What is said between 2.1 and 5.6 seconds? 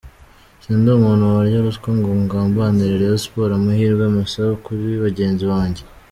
ngambanire Rayon Sports…Amahirwe masa kuri bagenzi